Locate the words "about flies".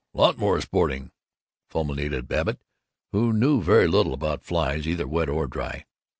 4.15-4.87